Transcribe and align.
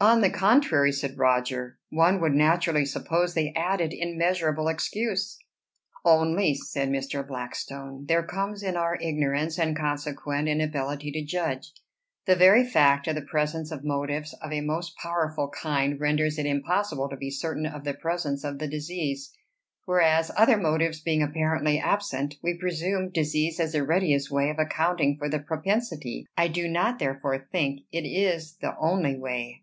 "On 0.00 0.20
the 0.20 0.30
contrary," 0.30 0.92
said 0.92 1.18
Roger, 1.18 1.78
"one 1.90 2.20
would 2.20 2.32
naturally 2.34 2.84
suppose 2.84 3.32
they 3.32 3.52
added 3.54 3.94
immeasurable 3.94 4.68
excuse." 4.68 5.38
"Only," 6.04 6.54
said 6.54 6.88
Mr. 6.90 7.26
Blackstone, 7.26 8.04
"there 8.06 8.22
comes 8.22 8.62
in 8.62 8.76
our 8.76 8.96
ignorance, 8.96 9.58
and 9.58 9.76
consequent 9.76 10.48
inability 10.48 11.12
to 11.12 11.24
judge. 11.24 11.72
The 12.26 12.36
very 12.36 12.64
fact 12.64 13.06
of 13.08 13.14
the 13.14 13.22
presence 13.22 13.70
of 13.70 13.84
motives 13.84 14.34
of 14.42 14.52
a 14.52 14.60
most 14.62 14.96
powerful 14.96 15.48
kind 15.48 15.98
renders 15.98 16.38
it 16.38 16.46
impossible 16.46 17.08
to 17.10 17.16
be 17.16 17.30
certain 17.30 17.64
of 17.66 17.84
the 17.84 17.94
presence 17.94 18.44
of 18.44 18.58
the 18.58 18.68
disease; 18.68 19.32
whereas 19.86 20.30
other 20.36 20.56
motives 20.58 21.00
being 21.00 21.22
apparently 21.22 21.78
absent, 21.78 22.36
we 22.42 22.58
presume 22.58 23.10
disease 23.10 23.58
as 23.60 23.72
the 23.72 23.82
readiest 23.82 24.30
way 24.30 24.50
of 24.50 24.58
accounting 24.58 25.16
for 25.18 25.28
the 25.28 25.38
propensity; 25.38 26.26
I 26.36 26.48
do 26.48 26.66
not 26.68 26.98
therefore 26.98 27.46
think 27.52 27.80
it 27.92 28.06
is 28.06 28.56
the 28.60 28.74
only 28.78 29.18
way. 29.18 29.62